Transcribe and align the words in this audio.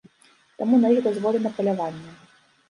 Таму 0.61 0.79
на 0.85 0.91
іх 0.95 1.01
дазволена 1.09 1.53
паляванне. 1.59 2.11